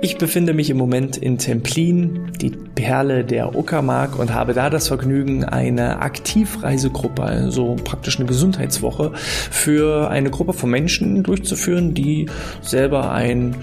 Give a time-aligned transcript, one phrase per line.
[0.00, 4.86] Ich befinde mich im Moment in Templin, die Perle der Uckermark und habe da das
[4.86, 12.26] Vergnügen, eine Aktivreisegruppe, also praktisch eine Gesundheitswoche für eine Gruppe von Menschen durchzuführen, die
[12.62, 13.56] selber ein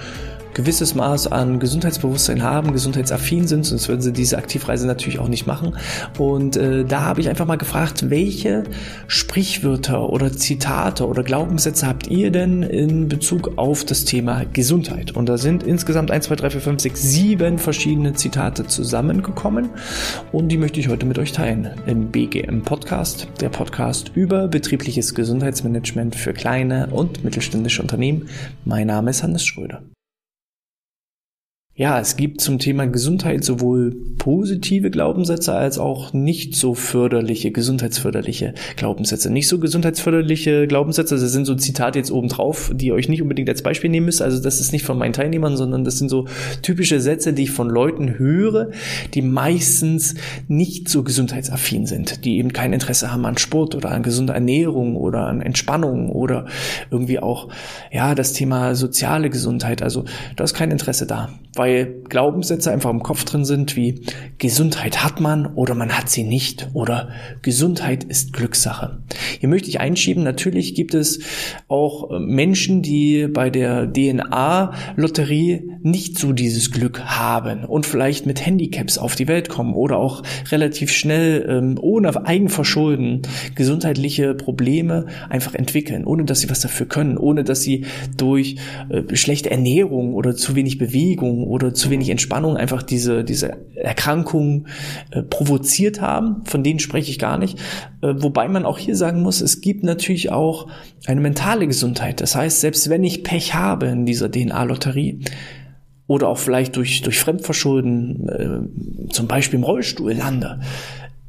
[0.56, 5.46] gewisses Maß an Gesundheitsbewusstsein haben, gesundheitsaffin sind, sonst würden sie diese Aktivreise natürlich auch nicht
[5.46, 5.76] machen.
[6.18, 8.64] Und äh, da habe ich einfach mal gefragt, welche
[9.08, 15.12] Sprichwörter oder Zitate oder Glaubenssätze habt ihr denn in Bezug auf das Thema Gesundheit?
[15.12, 19.70] Und da sind insgesamt 1, 2, 3, 4, 5, 6, 7 verschiedene Zitate zusammengekommen
[20.32, 25.14] und die möchte ich heute mit euch teilen im BGM Podcast, der Podcast über betriebliches
[25.14, 28.30] Gesundheitsmanagement für kleine und mittelständische Unternehmen.
[28.64, 29.82] Mein Name ist Hannes Schröder.
[31.78, 38.54] Ja, es gibt zum Thema Gesundheit sowohl positive Glaubenssätze als auch nicht so förderliche, gesundheitsförderliche
[38.78, 39.30] Glaubenssätze.
[39.30, 43.22] Nicht so gesundheitsförderliche Glaubenssätze, das sind so Zitate jetzt oben drauf, die ihr euch nicht
[43.22, 44.22] unbedingt als Beispiel nehmen müsst.
[44.22, 46.30] Also das ist nicht von meinen Teilnehmern, sondern das sind so
[46.62, 48.72] typische Sätze, die ich von Leuten höre,
[49.14, 50.16] die meistens
[50.48, 54.96] nicht so gesundheitsaffin sind, die eben kein Interesse haben an Sport oder an gesunder Ernährung
[54.96, 56.46] oder an Entspannung oder
[56.90, 57.50] irgendwie auch,
[57.92, 59.82] ja, das Thema soziale Gesundheit.
[59.82, 60.06] Also
[60.38, 64.02] da ist kein Interesse da, weil Glaubenssätze einfach im Kopf drin sind wie
[64.38, 67.10] Gesundheit hat man oder man hat sie nicht oder
[67.42, 68.98] Gesundheit ist Glückssache.
[69.40, 71.20] Hier möchte ich einschieben, natürlich gibt es
[71.68, 78.46] auch äh, Menschen, die bei der DNA-Lotterie nicht so dieses Glück haben und vielleicht mit
[78.46, 83.22] Handicaps auf die Welt kommen oder auch relativ schnell ähm, ohne Eigenverschulden
[83.56, 87.86] gesundheitliche Probleme einfach entwickeln, ohne dass sie was dafür können, ohne dass sie
[88.18, 88.58] durch
[88.90, 94.68] äh, schlechte Ernährung oder zu wenig Bewegung oder zu wenig Entspannung einfach diese, diese Erkrankungen
[95.12, 96.44] äh, provoziert haben.
[96.46, 97.60] Von denen spreche ich gar nicht.
[98.02, 100.68] Äh, wobei man auch hier sagen muss, es gibt natürlich auch
[101.06, 102.22] eine mentale Gesundheit.
[102.22, 105.22] Das heißt, selbst wenn ich Pech habe in dieser DNA-Lotterie,
[106.08, 110.60] oder auch vielleicht durch, durch Fremdverschulden, äh, zum Beispiel im Rollstuhl lande,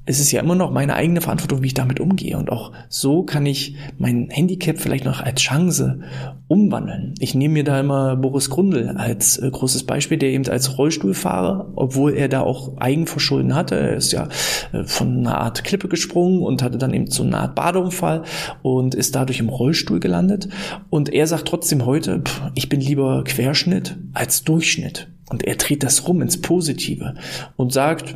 [0.07, 2.39] es ist ja immer noch meine eigene Verantwortung, wie ich damit umgehe.
[2.39, 6.01] Und auch so kann ich mein Handicap vielleicht noch als Chance
[6.47, 7.15] umwandeln.
[7.19, 11.73] Ich nehme mir da immer Boris Grundl als äh, großes Beispiel, der eben als Rollstuhlfahrer,
[11.75, 14.29] obwohl er da auch Eigenverschulden hatte, er ist ja
[14.73, 18.23] äh, von einer Art Klippe gesprungen und hatte dann eben so eine Art Badeunfall
[18.63, 20.49] und ist dadurch im Rollstuhl gelandet.
[20.89, 25.09] Und er sagt trotzdem heute, pff, ich bin lieber Querschnitt als Durchschnitt.
[25.29, 27.15] Und er dreht das rum ins Positive
[27.57, 28.15] und sagt,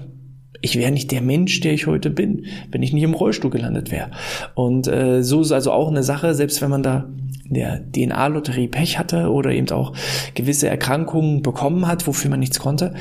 [0.61, 3.91] ich wäre nicht der Mensch, der ich heute bin, wenn ich nicht im Rollstuhl gelandet
[3.91, 4.11] wäre.
[4.55, 7.09] Und äh, so ist also auch eine Sache, selbst wenn man da
[7.49, 9.93] in der DNA-Lotterie Pech hatte oder eben auch
[10.35, 12.95] gewisse Erkrankungen bekommen hat, wofür man nichts konnte,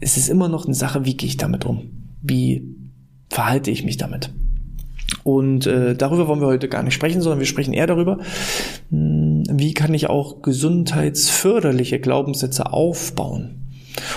[0.00, 1.90] es ist immer noch eine Sache, wie gehe ich damit um?
[2.20, 2.62] Wie
[3.30, 4.30] verhalte ich mich damit?
[5.22, 8.18] Und äh, darüber wollen wir heute gar nicht sprechen, sondern wir sprechen eher darüber,
[8.90, 13.63] hm, wie kann ich auch gesundheitsförderliche Glaubenssätze aufbauen.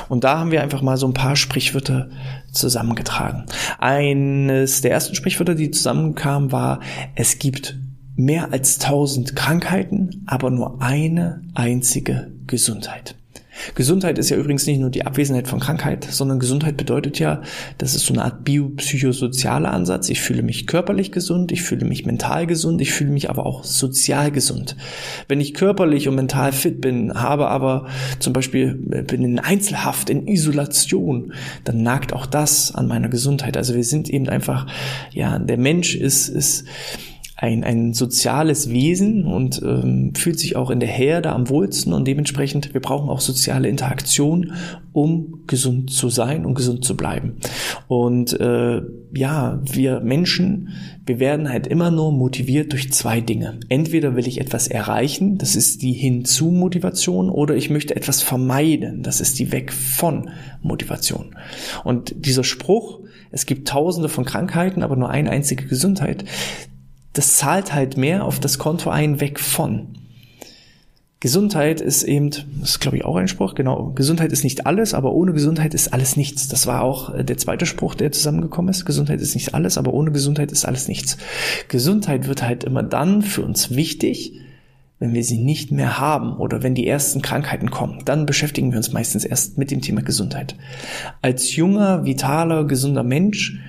[0.10, 2.10] Und da haben wir einfach mal so ein paar Sprichwörter
[2.52, 3.46] zusammengetragen.
[3.80, 6.80] Eines der ersten Sprichwörter, die zusammenkamen, war,
[7.16, 7.78] es gibt
[8.16, 13.16] mehr als tausend Krankheiten, aber nur eine einzige Gesundheit.
[13.76, 17.42] Gesundheit ist ja übrigens nicht nur die Abwesenheit von Krankheit, sondern Gesundheit bedeutet ja,
[17.78, 20.10] das ist so eine Art biopsychosozialer Ansatz.
[20.10, 23.64] Ich fühle mich körperlich gesund, ich fühle mich mental gesund, ich fühle mich aber auch
[23.64, 24.76] sozial gesund.
[25.28, 27.88] Wenn ich körperlich und mental fit bin, habe aber
[28.20, 33.58] zum Beispiel bin in Einzelhaft, in Isolation, dann nagt auch das an meiner Gesundheit.
[33.58, 34.68] Also wir sind eben einfach,
[35.12, 36.66] ja, der Mensch ist, ist
[37.40, 42.08] ein, ein soziales Wesen und ähm, fühlt sich auch in der Herde am wohlsten und
[42.08, 44.54] dementsprechend, wir brauchen auch soziale Interaktion,
[44.92, 47.38] um gesund zu sein und gesund zu bleiben.
[47.88, 48.82] Und äh,
[49.14, 50.70] ja, wir Menschen,
[51.06, 53.60] wir werden halt immer nur motiviert durch zwei Dinge.
[53.70, 59.22] Entweder will ich etwas erreichen, das ist die Hinzu-Motivation, oder ich möchte etwas vermeiden, das
[59.22, 60.32] ist die Weg von
[60.64, 61.36] Motivation.
[61.84, 66.26] Und dieser Spruch, es gibt tausende von Krankheiten, aber nur eine einzige Gesundheit,
[67.18, 69.98] das zahlt halt mehr auf das Konto ein, weg von.
[71.20, 74.94] Gesundheit ist eben, das ist glaube ich auch ein Spruch, genau, Gesundheit ist nicht alles,
[74.94, 76.48] aber ohne Gesundheit ist alles nichts.
[76.48, 78.86] Das war auch äh, der zweite Spruch, der zusammengekommen ist.
[78.86, 81.18] Gesundheit ist nicht alles, aber ohne Gesundheit ist alles nichts.
[81.70, 84.34] Gesundheit wird halt immer dann für uns wichtig,
[85.00, 88.04] wenn wir sie nicht mehr haben oder wenn die ersten Krankheiten kommen.
[88.06, 90.56] Dann beschäftigen wir uns meistens erst mit dem Thema Gesundheit.
[91.24, 93.60] Als junger, vitaler, gesunder Mensch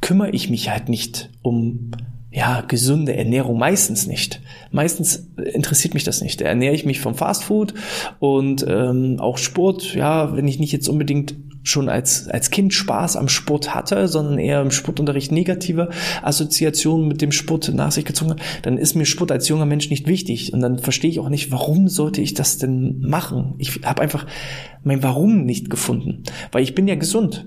[0.00, 1.92] kümmere ich mich halt nicht um
[2.32, 4.40] ja, gesunde Ernährung meistens nicht.
[4.70, 6.40] Meistens interessiert mich das nicht.
[6.40, 7.74] Da ernähre ich mich vom Fastfood
[8.20, 13.16] und ähm, auch Sport, ja, wenn ich nicht jetzt unbedingt schon als, als Kind Spaß
[13.16, 15.90] am Sport hatte, sondern eher im Sportunterricht negative
[16.22, 19.90] Assoziationen mit dem Sport nach sich gezogen hat, dann ist mir Sport als junger Mensch
[19.90, 20.52] nicht wichtig.
[20.52, 23.54] Und dann verstehe ich auch nicht, warum sollte ich das denn machen?
[23.58, 24.26] Ich habe einfach
[24.84, 26.22] mein Warum nicht gefunden.
[26.52, 27.46] Weil ich bin ja gesund.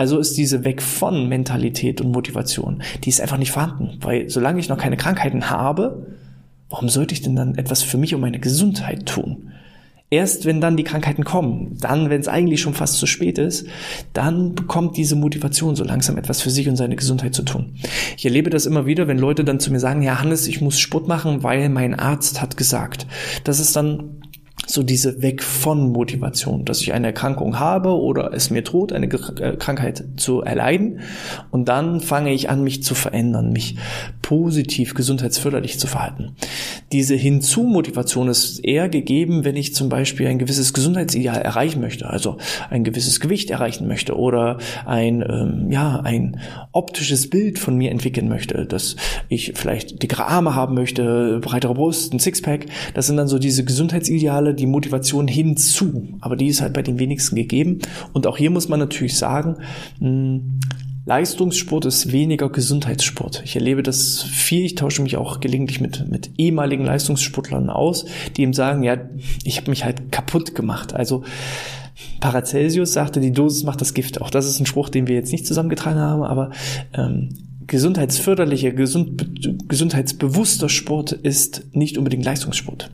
[0.00, 3.98] Also ist diese Weg von Mentalität und Motivation, die ist einfach nicht vorhanden.
[4.00, 6.06] Weil solange ich noch keine Krankheiten habe,
[6.70, 9.52] warum sollte ich denn dann etwas für mich und meine Gesundheit tun?
[10.08, 13.66] Erst wenn dann die Krankheiten kommen, dann, wenn es eigentlich schon fast zu spät ist,
[14.14, 17.74] dann bekommt diese Motivation so langsam etwas für sich und seine Gesundheit zu tun.
[18.16, 20.80] Ich erlebe das immer wieder, wenn Leute dann zu mir sagen, ja Hannes, ich muss
[20.80, 23.06] Sport machen, weil mein Arzt hat gesagt.
[23.44, 24.19] Das ist dann
[24.72, 29.06] so diese Weg von Motivation, dass ich eine Erkrankung habe oder es mir droht, eine
[29.06, 31.00] äh, Krankheit zu erleiden.
[31.50, 33.76] Und dann fange ich an, mich zu verändern, mich
[34.30, 36.36] positiv, gesundheitsförderlich zu verhalten.
[36.92, 42.36] Diese Hinzu-Motivation ist eher gegeben, wenn ich zum Beispiel ein gewisses Gesundheitsideal erreichen möchte, also
[42.70, 46.38] ein gewisses Gewicht erreichen möchte oder ein, ähm, ja, ein
[46.70, 48.94] optisches Bild von mir entwickeln möchte, dass
[49.28, 52.66] ich vielleicht dickere Arme haben möchte, breitere Brust, ein Sixpack.
[52.94, 56.06] Das sind dann so diese Gesundheitsideale, die Motivation hinzu.
[56.20, 57.80] Aber die ist halt bei den wenigsten gegeben.
[58.12, 59.56] Und auch hier muss man natürlich sagen,
[59.98, 60.40] mh,
[61.06, 63.42] Leistungssport ist weniger Gesundheitssport.
[63.44, 64.64] Ich erlebe das viel.
[64.64, 68.04] Ich tausche mich auch gelegentlich mit, mit ehemaligen Leistungssportlern aus,
[68.36, 68.98] die ihm sagen, ja,
[69.44, 70.94] ich habe mich halt kaputt gemacht.
[70.94, 71.24] Also
[72.20, 74.20] Paracelsius sagte, die Dosis macht das Gift.
[74.20, 76.50] Auch das ist ein Spruch, den wir jetzt nicht zusammengetragen haben, aber
[76.94, 77.30] ähm,
[77.66, 82.90] gesundheitsförderlicher, gesund, gesundheitsbewusster Sport ist nicht unbedingt Leistungssport.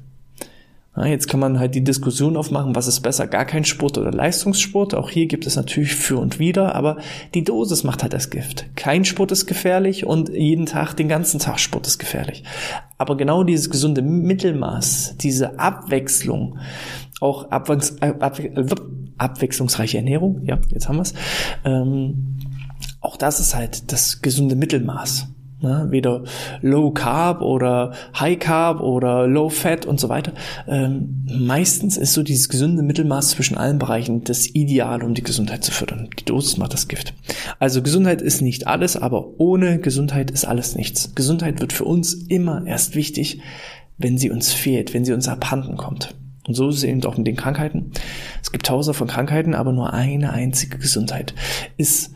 [1.05, 4.95] Jetzt kann man halt die Diskussion aufmachen, was ist besser, gar kein Sport oder Leistungssport.
[4.95, 6.97] Auch hier gibt es natürlich für und wider, aber
[7.35, 8.65] die Dosis macht halt das Gift.
[8.77, 12.45] Kein Sport ist gefährlich und jeden Tag, den ganzen Tag Sport ist gefährlich.
[12.97, 16.59] Aber genau dieses gesunde Mittelmaß, diese Abwechslung,
[17.21, 18.41] auch abwechs ab
[19.19, 21.15] abwechslungsreiche Ernährung, ja, jetzt haben wir es,
[21.65, 22.39] ähm,
[23.01, 25.29] auch das ist halt das gesunde Mittelmaß.
[25.61, 25.87] Ne?
[25.91, 26.25] Weder
[26.61, 30.33] Low Carb oder High Carb oder Low Fat und so weiter.
[30.69, 35.65] Ähm, meistens ist so dieses gesunde Mittelmaß zwischen allen Bereichen das Ideal, um die Gesundheit
[35.65, 36.11] zu fördern.
[36.19, 37.15] Die Dosis macht das Gift.
[37.59, 41.15] Also Gesundheit ist nicht alles, aber ohne Gesundheit ist alles nichts.
[41.15, 43.41] Gesundheit wird für uns immer erst wichtig,
[43.97, 46.15] wenn sie uns fehlt, wenn sie uns abhanden kommt.
[46.47, 47.93] Und so ist es eben auch mit den Krankheiten.
[48.43, 51.35] Es gibt tausende von Krankheiten, aber nur eine einzige Gesundheit
[51.77, 52.13] ist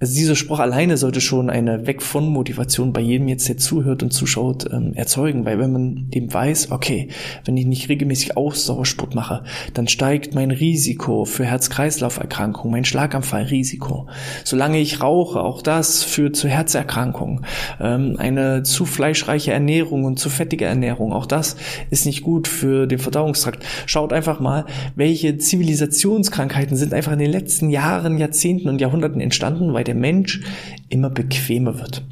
[0.00, 4.02] also dieser Spruch alleine sollte schon eine Weg von Motivation bei jedem jetzt, der zuhört
[4.02, 7.08] und zuschaut, ähm, erzeugen, weil wenn man dem weiß, okay,
[7.44, 14.08] wenn ich nicht regelmäßig Ausdauersport mache, dann steigt mein Risiko für Herz-Kreislauf-Erkrankungen, mein Schlaganfallrisiko.
[14.42, 17.46] Solange ich rauche, auch das führt zu Herzerkrankungen.
[17.80, 21.56] Ähm, eine zu fleischreiche Ernährung und zu fettige Ernährung, auch das
[21.90, 23.64] ist nicht gut für den Verdauungstrakt.
[23.86, 24.64] Schaut einfach mal,
[24.96, 30.40] welche Zivilisationskrankheiten sind einfach in den letzten Jahren, Jahrzehnten und Jahrhunderten entstanden, weil der Mensch
[30.88, 32.04] immer bequemer wird.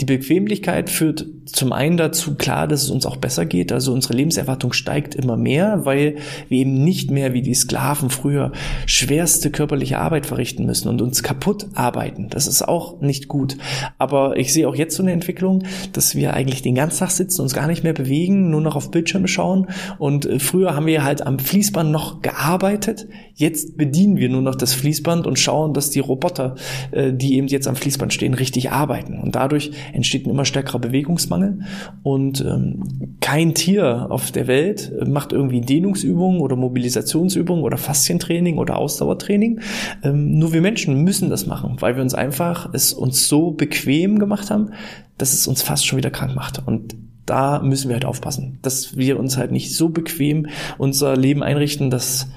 [0.00, 3.72] Die Bequemlichkeit führt zum einen dazu, klar, dass es uns auch besser geht.
[3.72, 6.16] Also unsere Lebenserwartung steigt immer mehr, weil
[6.48, 8.52] wir eben nicht mehr wie die Sklaven früher
[8.86, 12.28] schwerste körperliche Arbeit verrichten müssen und uns kaputt arbeiten.
[12.30, 13.56] Das ist auch nicht gut.
[13.98, 17.42] Aber ich sehe auch jetzt so eine Entwicklung, dass wir eigentlich den ganzen Tag sitzen,
[17.42, 19.66] uns gar nicht mehr bewegen, nur noch auf Bildschirme schauen.
[19.98, 23.06] Und äh, früher haben wir halt am Fließband noch gearbeitet.
[23.34, 26.56] Jetzt bedienen wir nur noch das Fließband und schauen, dass die Roboter,
[26.92, 29.18] äh, die eben jetzt am Fließband stehen, richtig arbeiten.
[29.18, 31.60] Und dadurch entsteht ein immer stärkerer Bewegungsmangel
[32.02, 38.76] und ähm, kein Tier auf der Welt macht irgendwie Dehnungsübungen oder Mobilisationsübungen oder Faszientraining oder
[38.76, 39.60] Ausdauertraining.
[40.02, 44.18] Ähm, nur wir Menschen müssen das machen, weil wir uns einfach es uns so bequem
[44.18, 44.70] gemacht haben,
[45.18, 46.96] dass es uns fast schon wieder krank macht und
[47.26, 50.48] da müssen wir halt aufpassen, dass wir uns halt nicht so bequem
[50.78, 52.28] unser Leben einrichten, dass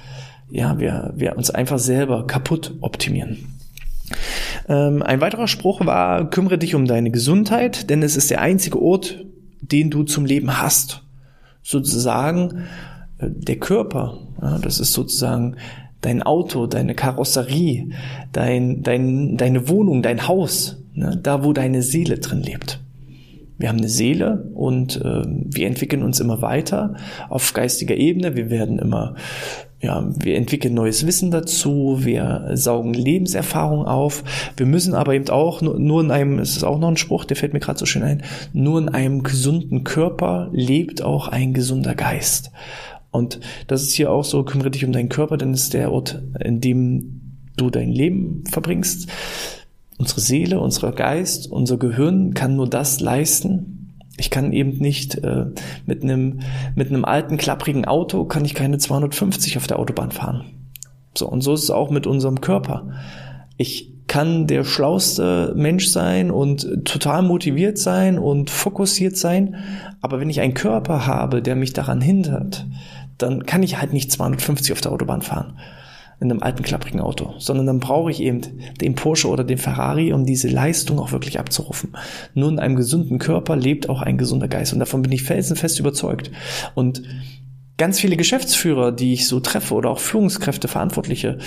[0.52, 3.58] ja, wir, wir uns einfach selber kaputt optimieren.
[4.68, 8.82] Ähm, ein weiterer Spruch war, kümmere dich um deine Gesundheit, denn es ist der einzige
[8.82, 9.26] Ort,
[9.62, 11.04] den du zum Leben hast.
[11.62, 12.66] Sozusagen
[13.18, 15.56] äh, der Körper, ja, das ist sozusagen
[16.02, 17.90] dein Auto, deine Karosserie,
[18.32, 22.83] dein, dein, deine Wohnung, dein Haus, ne, da wo deine Seele drin lebt.
[23.64, 26.96] Wir haben eine Seele und äh, wir entwickeln uns immer weiter
[27.30, 28.36] auf geistiger Ebene.
[28.36, 29.16] Wir werden immer
[29.80, 34.26] ja, wir entwickeln neues Wissen dazu, wir saugen Lebenserfahrung auf.
[34.58, 37.24] Wir müssen aber eben auch nur, nur in einem, es ist auch noch ein Spruch,
[37.24, 41.54] der fällt mir gerade so schön ein, nur in einem gesunden Körper lebt auch ein
[41.54, 42.52] gesunder Geist.
[43.12, 45.90] Und das ist hier auch so, kümmere dich um deinen Körper, denn es ist der
[45.94, 49.08] Ort, in dem du dein Leben verbringst.
[49.98, 53.74] Unsere Seele, unser Geist, unser Gehirn kann nur das leisten,
[54.18, 55.46] ich kann eben nicht äh,
[55.86, 56.40] mit einem
[56.76, 60.46] mit einem alten klapprigen Auto kann ich keine 250 auf der Autobahn fahren.
[61.18, 62.92] So, und so ist es auch mit unserem Körper.
[63.58, 69.56] Ich kann der schlauste Mensch sein und total motiviert sein und fokussiert sein,
[70.02, 72.68] aber wenn ich einen Körper habe, der mich daran hindert,
[73.18, 75.58] dann kann ich halt nicht 250 auf der Autobahn fahren
[76.24, 78.42] in einem alten klapprigen Auto, sondern dann brauche ich eben
[78.80, 81.96] den Porsche oder den Ferrari, um diese Leistung auch wirklich abzurufen.
[82.34, 85.80] Nur in einem gesunden Körper lebt auch ein gesunder Geist und davon bin ich felsenfest
[85.80, 86.32] überzeugt.
[86.76, 87.04] Und
[87.78, 91.40] ganz viele Geschäftsführer, die ich so treffe oder auch Führungskräfte, Verantwortliche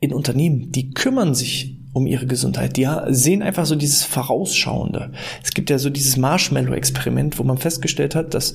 [0.00, 2.76] in Unternehmen, die kümmern sich um ihre Gesundheit.
[2.76, 5.12] Die sehen einfach so dieses Vorausschauende.
[5.44, 8.54] Es gibt ja so dieses Marshmallow-Experiment, wo man festgestellt hat, dass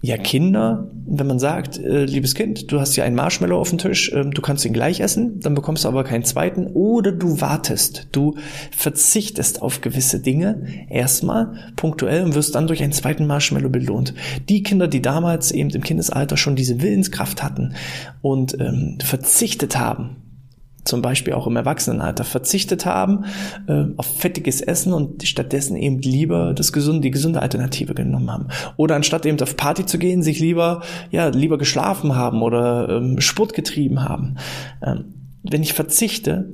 [0.00, 3.78] ja, Kinder, wenn man sagt, äh, liebes Kind, du hast hier einen Marshmallow auf dem
[3.78, 7.40] Tisch, äh, du kannst ihn gleich essen, dann bekommst du aber keinen zweiten, oder du
[7.40, 8.36] wartest, du
[8.70, 14.14] verzichtest auf gewisse Dinge erstmal punktuell und wirst dann durch einen zweiten Marshmallow belohnt.
[14.48, 17.74] Die Kinder, die damals eben im Kindesalter schon diese Willenskraft hatten
[18.22, 20.27] und ähm, verzichtet haben,
[20.88, 23.24] zum Beispiel auch im Erwachsenenalter verzichtet haben
[23.68, 28.48] äh, auf fettiges Essen und stattdessen eben lieber das gesunde, die gesunde Alternative genommen haben.
[28.76, 33.20] Oder anstatt eben auf Party zu gehen, sich lieber, ja, lieber geschlafen haben oder ähm,
[33.20, 34.36] Sport getrieben haben.
[34.84, 36.52] Ähm, wenn ich verzichte,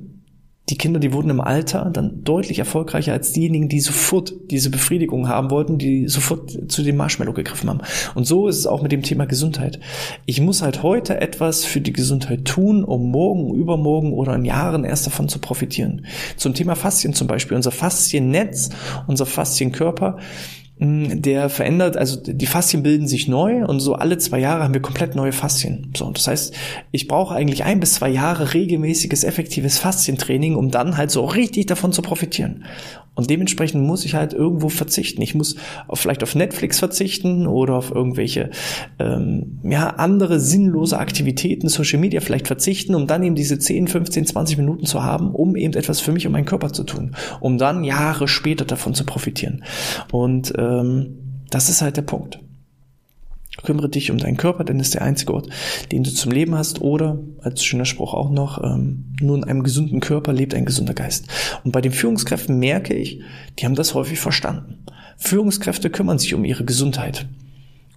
[0.70, 5.28] die Kinder, die wurden im Alter dann deutlich erfolgreicher als diejenigen, die sofort diese Befriedigung
[5.28, 7.80] haben wollten, die sofort zu dem Marshmallow gegriffen haben.
[8.14, 9.78] Und so ist es auch mit dem Thema Gesundheit.
[10.24, 14.84] Ich muss halt heute etwas für die Gesundheit tun, um morgen, übermorgen oder in Jahren
[14.84, 16.06] erst davon zu profitieren.
[16.38, 17.56] Zum Thema Faszien zum Beispiel.
[17.56, 18.70] Unser Fasziennetz,
[19.06, 20.18] unser Faszienkörper,
[20.76, 24.82] der verändert, also die Faszien bilden sich neu und so alle zwei Jahre haben wir
[24.82, 25.92] komplett neue Faszien.
[25.96, 26.54] So, das heißt,
[26.90, 31.66] ich brauche eigentlich ein bis zwei Jahre regelmäßiges, effektives Faszientraining, um dann halt so richtig
[31.66, 32.64] davon zu profitieren.
[33.14, 35.22] Und dementsprechend muss ich halt irgendwo verzichten.
[35.22, 35.54] Ich muss
[35.86, 38.50] auf, vielleicht auf Netflix verzichten oder auf irgendwelche
[38.98, 44.26] ähm, ja, andere sinnlose Aktivitäten, Social Media vielleicht verzichten, um dann eben diese 10, 15,
[44.26, 47.56] 20 Minuten zu haben, um eben etwas für mich und meinen Körper zu tun, um
[47.56, 49.62] dann Jahre später davon zu profitieren.
[50.10, 51.18] Und ähm,
[51.50, 52.40] das ist halt der Punkt.
[53.62, 55.48] Kümmere dich um deinen Körper, denn es ist der einzige Ort,
[55.92, 56.80] den du zum Leben hast.
[56.80, 60.94] Oder, als schöner Spruch auch noch, ähm, nur in einem gesunden Körper lebt ein gesunder
[60.94, 61.28] Geist.
[61.62, 63.20] Und bei den Führungskräften merke ich,
[63.58, 64.84] die haben das häufig verstanden.
[65.16, 67.28] Führungskräfte kümmern sich um ihre Gesundheit.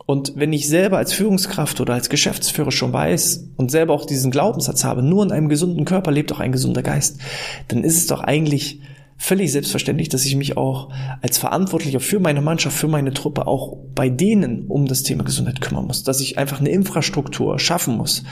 [0.05, 4.31] Und wenn ich selber als Führungskraft oder als Geschäftsführer schon weiß und selber auch diesen
[4.31, 7.19] Glaubenssatz habe, nur in einem gesunden Körper lebt auch ein gesunder Geist,
[7.67, 8.79] dann ist es doch eigentlich
[9.17, 10.89] völlig selbstverständlich, dass ich mich auch
[11.21, 15.59] als Verantwortlicher für meine Mannschaft, für meine Truppe auch bei denen um das Thema Gesundheit
[15.59, 18.23] kümmern muss, dass ich einfach eine Infrastruktur schaffen muss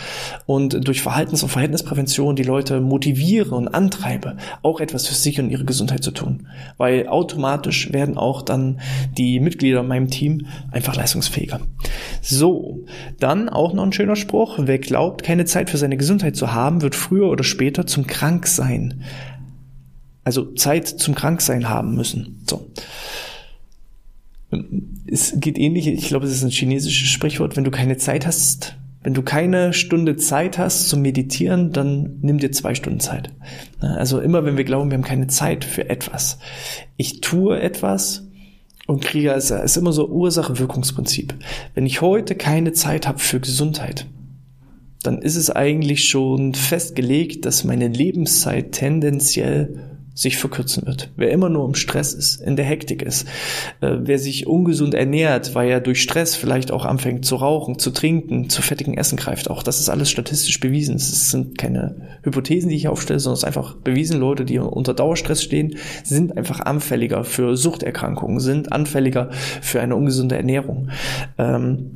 [0.46, 5.50] und durch Verhaltens- und Verhältnisprävention die Leute motiviere und antreibe, auch etwas für sich und
[5.50, 8.80] ihre Gesundheit zu tun, weil automatisch werden auch dann
[9.18, 11.62] die Mitglieder in meinem Team einfach leistungsfähiger.
[12.22, 12.86] So,
[13.20, 16.84] dann auch noch ein schöner Spruch, wer glaubt, keine Zeit für seine Gesundheit zu haben,
[16.84, 19.04] wird früher oder später zum Kranksein
[20.26, 22.44] also Zeit zum Kranksein haben müssen.
[22.50, 22.68] So.
[25.08, 28.76] Es geht ähnlich, ich glaube, es ist ein chinesisches Sprichwort, wenn du keine Zeit hast,
[29.04, 33.32] wenn du keine Stunde Zeit hast zum Meditieren, dann nimm dir zwei Stunden Zeit.
[33.80, 36.40] Also immer, wenn wir glauben, wir haben keine Zeit für etwas.
[36.98, 38.28] Ich tue etwas
[38.88, 41.36] und kriege, es ist immer so Ursache-Wirkungsprinzip.
[41.76, 44.08] Wenn ich heute keine Zeit habe für Gesundheit,
[45.04, 51.12] dann ist es eigentlich schon festgelegt, dass meine Lebenszeit tendenziell sich verkürzen wird.
[51.18, 53.28] Wer immer nur im Stress ist, in der Hektik ist,
[53.82, 57.92] äh, wer sich ungesund ernährt, weil er durch Stress vielleicht auch anfängt zu rauchen, zu
[57.92, 60.96] trinken, zu fettigen Essen greift, auch das ist alles statistisch bewiesen.
[60.96, 64.18] Es sind keine Hypothesen, die ich aufstelle, sondern es ist einfach bewiesen.
[64.18, 69.32] Leute, die unter Dauerstress stehen, sind einfach anfälliger für Suchterkrankungen, sind anfälliger
[69.62, 70.92] für eine ungesunde Ernährung.
[71.38, 71.92] Ähm,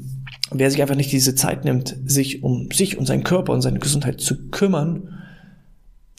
[0.52, 3.80] wer sich einfach nicht diese Zeit nimmt, sich um sich und seinen Körper und seine
[3.80, 5.19] Gesundheit zu kümmern,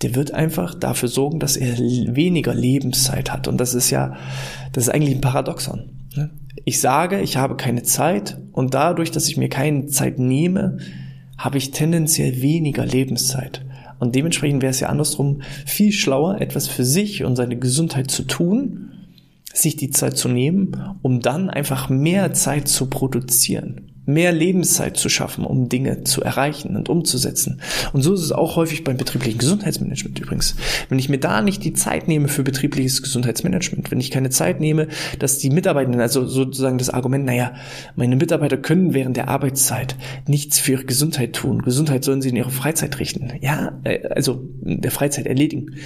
[0.03, 3.49] der wird einfach dafür sorgen, dass er weniger Lebenszeit hat.
[3.49, 4.17] Und das ist ja,
[4.73, 5.91] das ist eigentlich ein Paradoxon.
[6.17, 6.31] Ne?
[6.65, 10.79] Ich sage, ich habe keine Zeit und dadurch, dass ich mir keine Zeit nehme,
[11.37, 13.65] habe ich tendenziell weniger Lebenszeit.
[13.99, 18.23] Und dementsprechend wäre es ja andersrum viel schlauer, etwas für sich und seine Gesundheit zu
[18.23, 18.93] tun,
[19.53, 25.09] sich die Zeit zu nehmen, um dann einfach mehr Zeit zu produzieren mehr Lebenszeit zu
[25.09, 27.61] schaffen, um Dinge zu erreichen und umzusetzen.
[27.93, 30.57] Und so ist es auch häufig beim betrieblichen Gesundheitsmanagement übrigens.
[30.89, 34.61] Wenn ich mir da nicht die Zeit nehme für betriebliches Gesundheitsmanagement, wenn ich keine Zeit
[34.61, 34.89] nehme,
[35.19, 37.55] dass die Mitarbeitenden, also sozusagen das Argument, naja,
[37.97, 41.63] meine Mitarbeiter können während der Arbeitszeit nichts für ihre Gesundheit tun.
[41.63, 43.33] Gesundheit sollen sie in ihre Freizeit richten.
[43.41, 45.77] Ja, äh, also der Freizeit erledigen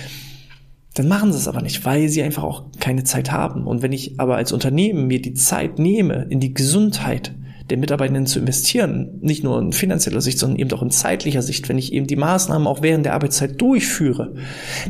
[0.95, 3.67] dann machen sie es aber nicht, weil sie einfach auch keine Zeit haben.
[3.67, 7.35] Und wenn ich aber als Unternehmen mir die Zeit nehme, in die Gesundheit
[7.71, 11.69] der Mitarbeitenden zu investieren, nicht nur in finanzieller Sicht, sondern eben auch in zeitlicher Sicht,
[11.69, 14.35] wenn ich eben die Maßnahmen auch während der Arbeitszeit durchführe,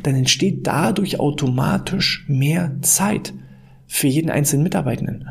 [0.03, 3.33] dann entsteht dadurch automatisch mehr Zeit
[3.87, 5.29] für jeden einzelnen Mitarbeitenden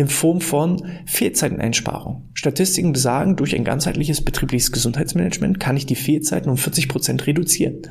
[0.00, 2.30] in Form von Fehlzeiteneinsparung.
[2.32, 7.82] Statistiken besagen, durch ein ganzheitliches betriebliches Gesundheitsmanagement kann ich die Fehlzeiten um 40 Prozent reduzieren.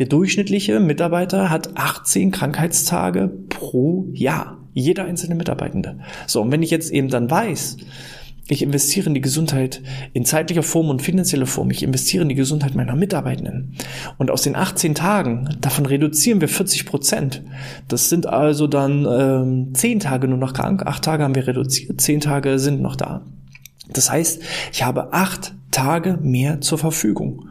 [0.00, 4.57] Der durchschnittliche Mitarbeiter hat 18 Krankheitstage pro Jahr.
[4.78, 5.98] Jeder einzelne Mitarbeitende.
[6.26, 7.76] So, und wenn ich jetzt eben dann weiß,
[8.50, 9.82] ich investiere in die Gesundheit
[10.14, 11.70] in zeitlicher Form und finanzieller Form.
[11.70, 13.74] Ich investiere in die Gesundheit meiner Mitarbeitenden.
[14.16, 17.42] Und aus den 18 Tagen, davon reduzieren wir 40 Prozent.
[17.88, 20.86] Das sind also dann ähm, 10 Tage nur noch krank.
[20.86, 23.22] 8 Tage haben wir reduziert, 10 Tage sind noch da.
[23.92, 24.42] Das heißt,
[24.72, 27.48] ich habe 8 Tage mehr zur Verfügung.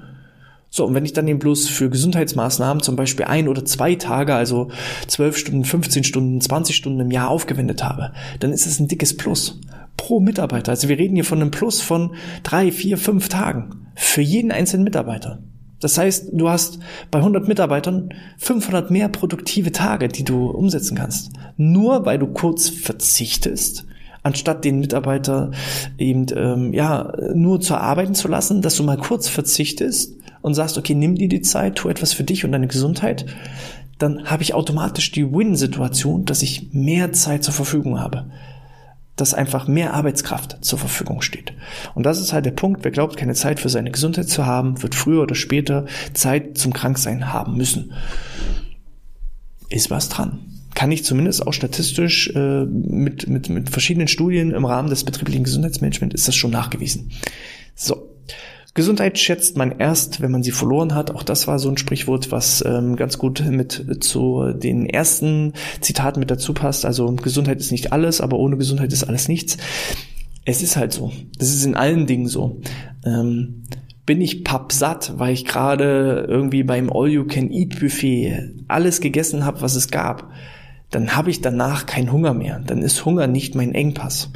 [0.78, 4.36] So, und wenn ich dann eben bloß für Gesundheitsmaßnahmen zum Beispiel ein oder zwei Tage,
[4.36, 4.70] also
[5.08, 9.18] 12 Stunden, 15 Stunden, 20 Stunden im Jahr aufgewendet habe, dann ist es ein dickes
[9.18, 9.60] Plus
[9.98, 10.70] pro Mitarbeiter.
[10.70, 14.84] Also wir reden hier von einem Plus von drei, vier, fünf Tagen für jeden einzelnen
[14.84, 15.40] Mitarbeiter.
[15.80, 16.78] Das heißt, du hast
[17.10, 21.32] bei 100 Mitarbeitern 500 mehr produktive Tage, die du umsetzen kannst.
[21.56, 23.88] Nur weil du kurz verzichtest,
[24.22, 25.50] anstatt den Mitarbeiter
[25.98, 30.78] eben ähm, ja nur zu arbeiten zu lassen, dass du mal kurz verzichtest und sagst,
[30.78, 33.26] okay, nimm dir die Zeit, tu etwas für dich und deine Gesundheit,
[33.98, 38.28] dann habe ich automatisch die Win-Situation, dass ich mehr Zeit zur Verfügung habe
[39.18, 41.52] dass einfach mehr Arbeitskraft zur Verfügung steht.
[41.96, 44.82] Und das ist halt der Punkt, wer glaubt, keine Zeit für seine Gesundheit zu haben,
[44.82, 47.94] wird früher oder später Zeit zum Kranksein haben müssen.
[49.70, 50.40] Ist was dran.
[50.76, 55.44] Kann ich zumindest auch statistisch äh, mit, mit, mit verschiedenen Studien im Rahmen des betrieblichen
[55.44, 57.12] Gesundheitsmanagements ist das schon nachgewiesen.
[57.74, 58.16] So,
[58.78, 61.10] Gesundheit schätzt man erst, wenn man sie verloren hat.
[61.10, 66.20] Auch das war so ein Sprichwort, was ähm, ganz gut mit zu den ersten Zitaten
[66.20, 66.86] mit dazu passt.
[66.86, 69.58] Also Gesundheit ist nicht alles, aber ohne Gesundheit ist alles nichts.
[70.46, 71.12] Es ist halt so.
[71.40, 72.62] Das ist in allen Dingen so.
[73.04, 73.64] Ähm,
[74.06, 80.32] bin ich pappsatt, weil ich gerade irgendwie beim All-You-Can-Eat-Buffet alles gegessen habe, was es gab,
[80.92, 82.60] dann habe ich danach keinen Hunger mehr.
[82.60, 84.30] Dann ist Hunger nicht mein Engpass.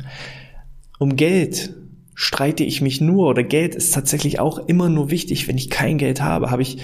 [0.97, 1.75] Um Geld
[2.13, 5.47] streite ich mich nur oder Geld ist tatsächlich auch immer nur wichtig.
[5.47, 6.77] Wenn ich kein Geld habe, habe ich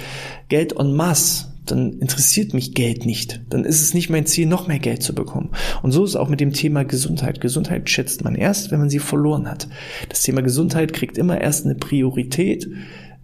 [0.50, 3.42] Geld en masse, dann interessiert mich Geld nicht.
[3.50, 5.52] Dann ist es nicht mein Ziel, noch mehr Geld zu bekommen.
[5.84, 7.42] Und so ist es auch mit dem Thema Gesundheit.
[7.42, 9.68] Gesundheit schätzt man erst, wenn man sie verloren hat.
[10.10, 12.68] Das Thema Gesundheit kriegt immer erst eine Priorität,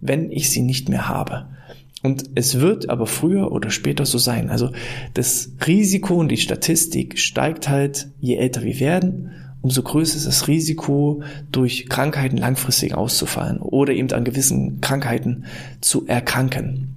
[0.00, 1.46] wenn ich sie nicht mehr habe.
[2.02, 4.50] Und es wird aber früher oder später so sein.
[4.50, 4.72] Also
[5.14, 9.30] das Risiko und die Statistik steigt halt, je älter wir werden
[9.64, 15.46] umso größer ist das Risiko, durch Krankheiten langfristig auszufallen oder eben an gewissen Krankheiten
[15.80, 16.96] zu erkranken.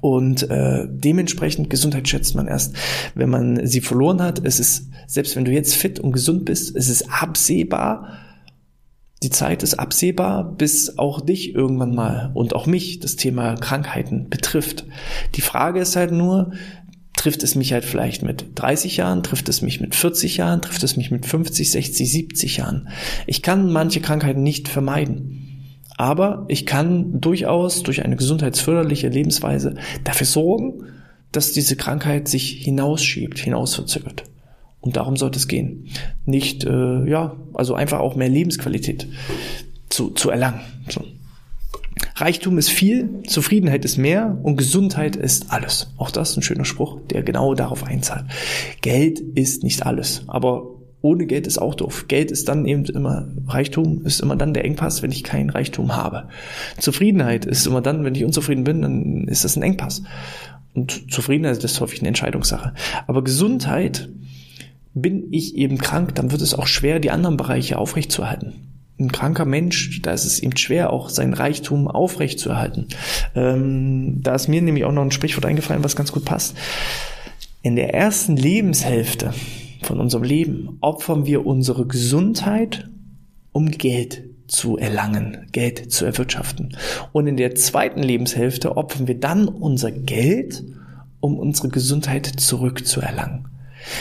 [0.00, 2.76] Und äh, dementsprechend Gesundheit schätzt man erst,
[3.16, 4.40] wenn man sie verloren hat.
[4.46, 8.20] Es ist, selbst wenn du jetzt fit und gesund bist, es ist absehbar,
[9.24, 14.28] die Zeit ist absehbar, bis auch dich irgendwann mal und auch mich das Thema Krankheiten
[14.28, 14.86] betrifft.
[15.34, 16.52] Die Frage ist halt nur,
[17.24, 20.82] trifft es mich halt vielleicht mit 30 Jahren, trifft es mich mit 40 Jahren, trifft
[20.82, 22.88] es mich mit 50, 60, 70 Jahren.
[23.26, 25.40] Ich kann manche Krankheiten nicht vermeiden.
[25.96, 30.84] Aber ich kann durchaus durch eine gesundheitsförderliche Lebensweise dafür sorgen,
[31.32, 34.24] dass diese Krankheit sich hinausschiebt, hinausverzögert.
[34.82, 35.88] Und darum sollte es gehen.
[36.26, 39.08] Nicht, äh, ja, also einfach auch mehr Lebensqualität
[39.88, 40.60] zu, zu erlangen.
[40.90, 41.02] So.
[42.16, 45.92] Reichtum ist viel, Zufriedenheit ist mehr und Gesundheit ist alles.
[45.96, 48.24] Auch das ist ein schöner Spruch, der genau darauf einzahlt.
[48.82, 50.70] Geld ist nicht alles, aber
[51.02, 52.06] ohne Geld ist auch doof.
[52.08, 55.96] Geld ist dann eben immer, Reichtum ist immer dann der Engpass, wenn ich keinen Reichtum
[55.96, 56.28] habe.
[56.78, 60.02] Zufriedenheit ist immer dann, wenn ich unzufrieden bin, dann ist das ein Engpass.
[60.72, 62.72] Und Zufriedenheit ist häufig eine Entscheidungssache.
[63.06, 64.08] Aber Gesundheit,
[64.94, 69.44] bin ich eben krank, dann wird es auch schwer, die anderen Bereiche aufrechtzuerhalten ein kranker
[69.44, 72.88] Mensch, da ist es ihm schwer, auch sein Reichtum aufrechtzuerhalten.
[73.34, 76.56] Ähm, da ist mir nämlich auch noch ein Sprichwort eingefallen, was ganz gut passt.
[77.62, 79.34] In der ersten Lebenshälfte
[79.82, 82.88] von unserem Leben opfern wir unsere Gesundheit,
[83.52, 86.76] um Geld zu erlangen, Geld zu erwirtschaften.
[87.12, 90.62] Und in der zweiten Lebenshälfte opfern wir dann unser Geld,
[91.20, 93.48] um unsere Gesundheit zurückzuerlangen.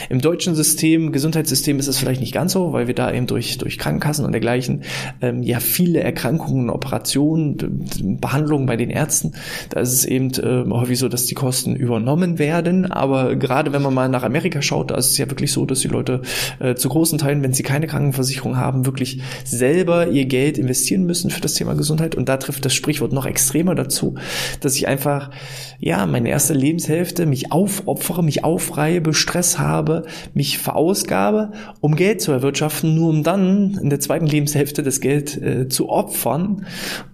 [0.10, 3.58] Im deutschen System, Gesundheitssystem ist es vielleicht nicht ganz so, weil wir da eben durch,
[3.58, 4.84] durch Krankenkassen und dergleichen
[5.22, 7.88] ähm, ja viele Erkrankungen, Operationen,
[8.19, 9.34] Behandlungen bei den Ärzten,
[9.69, 12.91] da ist es eben äh, häufig so, dass die Kosten übernommen werden.
[12.91, 15.80] Aber gerade wenn man mal nach Amerika schaut, da ist es ja wirklich so, dass
[15.80, 16.22] die Leute
[16.60, 21.30] äh, zu großen Teilen, wenn sie keine Krankenversicherung haben, wirklich selber ihr Geld investieren müssen
[21.30, 22.15] für das Thema Gesundheit.
[22.15, 24.15] Und da trifft das Sprichwort noch extremer dazu,
[24.62, 25.32] dass ich einfach,
[25.80, 32.22] ja, meine erste Lebenshälfte mich aufopfere, mich aufreibe, Stress habe, habe, mich verausgabe, um Geld
[32.22, 36.66] zu erwirtschaften, nur um dann in der zweiten Lebenshälfte das Geld äh, zu opfern,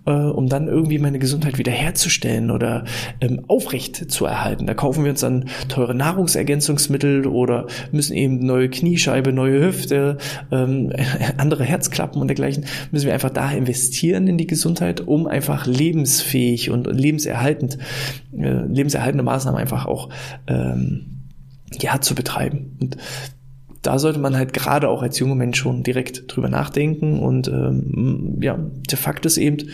[0.05, 2.83] äh, um dann irgendwie meine Gesundheit wiederherzustellen oder
[3.21, 4.65] ähm, aufrecht zu erhalten.
[4.65, 10.17] Da kaufen wir uns dann teure Nahrungsergänzungsmittel oder müssen eben neue Kniescheibe, neue Hüfte,
[10.51, 10.91] ähm,
[11.37, 16.69] andere Herzklappen und dergleichen, müssen wir einfach da investieren in die Gesundheit, um einfach lebensfähig
[16.69, 17.77] und lebenserhaltend,
[18.37, 20.09] äh, lebenserhaltende Maßnahmen einfach auch
[20.47, 21.18] ähm,
[21.79, 22.77] ja, zu betreiben.
[22.79, 22.97] Und
[23.81, 27.19] da sollte man halt gerade auch als junger Mensch schon direkt drüber nachdenken.
[27.19, 29.69] Und ähm, ja, der Fakt ist eben,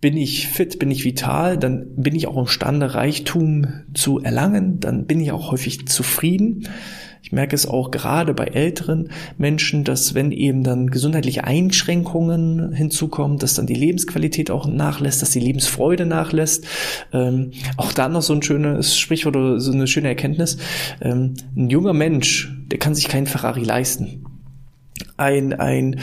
[0.00, 5.06] bin ich fit, bin ich vital, dann bin ich auch imstande, Reichtum zu erlangen, dann
[5.06, 6.68] bin ich auch häufig zufrieden.
[7.24, 9.08] Ich merke es auch gerade bei älteren
[9.38, 15.30] Menschen, dass wenn eben dann gesundheitliche Einschränkungen hinzukommen, dass dann die Lebensqualität auch nachlässt, dass
[15.30, 16.66] die Lebensfreude nachlässt.
[17.14, 20.58] Ähm, auch da noch so ein schönes Sprichwort oder so eine schöne Erkenntnis.
[21.00, 24.26] Ähm, ein junger Mensch, der kann sich keinen Ferrari leisten.
[25.16, 26.00] Ein, ein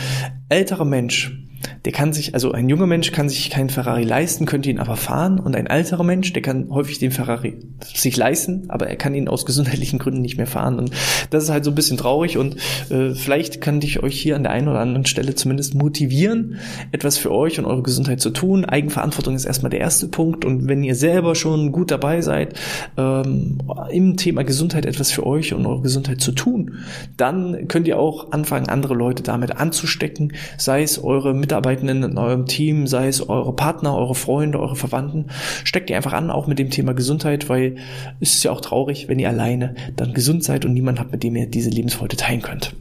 [0.49, 1.37] älterer Mensch,
[1.85, 4.95] der kann sich, also ein junger Mensch kann sich keinen Ferrari leisten, könnte ihn aber
[4.95, 5.39] fahren.
[5.39, 9.27] Und ein älterer Mensch, der kann häufig den Ferrari sich leisten, aber er kann ihn
[9.27, 10.79] aus gesundheitlichen Gründen nicht mehr fahren.
[10.79, 10.91] Und
[11.29, 12.37] das ist halt so ein bisschen traurig.
[12.37, 12.57] Und
[12.89, 16.57] äh, vielleicht kann ich euch hier an der einen oder anderen Stelle zumindest motivieren,
[16.91, 18.65] etwas für euch und eure Gesundheit zu tun.
[18.65, 20.45] Eigenverantwortung ist erstmal der erste Punkt.
[20.45, 22.59] Und wenn ihr selber schon gut dabei seid,
[22.97, 23.59] ähm,
[23.91, 26.79] im Thema Gesundheit etwas für euch und eure Gesundheit zu tun,
[27.17, 32.17] dann könnt ihr auch anfangen, andere Leute damit anzustecken, sei es eure Mitarbeiter Mitarbeitenden in
[32.17, 35.25] eurem Team, sei es eure Partner, eure Freunde, eure Verwandten,
[35.65, 37.75] steckt ihr einfach an, auch mit dem Thema Gesundheit, weil
[38.21, 41.23] es ist ja auch traurig, wenn ihr alleine dann gesund seid und niemand habt, mit
[41.23, 42.73] dem ihr diese Lebensfreude teilen könnt.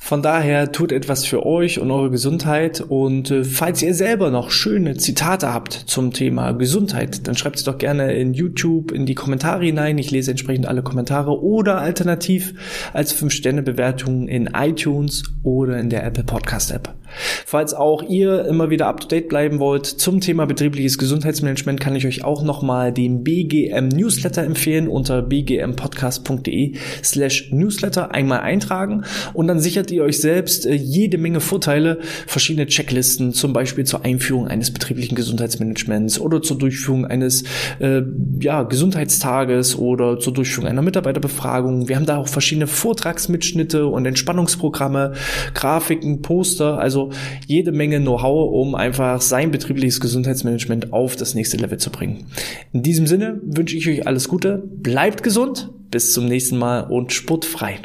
[0.00, 4.50] Von daher tut etwas für euch und eure Gesundheit und äh, falls ihr selber noch
[4.50, 9.14] schöne Zitate habt zum Thema Gesundheit, dann schreibt es doch gerne in YouTube in die
[9.14, 9.98] Kommentare hinein.
[9.98, 12.54] Ich lese entsprechend alle Kommentare oder alternativ
[12.92, 16.94] als 5-Sterne-Bewertung in iTunes oder in der Apple Podcast App.
[17.46, 21.96] Falls auch ihr immer wieder up to date bleiben wollt zum Thema betriebliches Gesundheitsmanagement, kann
[21.96, 29.46] ich euch auch nochmal den BGM Newsletter empfehlen unter bgmpodcast.de slash Newsletter einmal eintragen und
[29.46, 34.48] dann sichert ihr euch selbst äh, jede Menge Vorteile, verschiedene Checklisten, zum Beispiel zur Einführung
[34.48, 37.44] eines betrieblichen Gesundheitsmanagements oder zur Durchführung eines
[37.78, 38.02] äh,
[38.40, 41.88] ja, Gesundheitstages oder zur Durchführung einer Mitarbeiterbefragung.
[41.88, 45.12] Wir haben da auch verschiedene Vortragsmitschnitte und Entspannungsprogramme,
[45.54, 47.10] Grafiken, Poster, also also
[47.46, 52.26] jede Menge Know-how, um einfach sein betriebliches Gesundheitsmanagement auf das nächste Level zu bringen.
[52.72, 57.12] In diesem Sinne wünsche ich euch alles Gute, bleibt gesund, bis zum nächsten Mal und
[57.12, 57.78] sportfrei.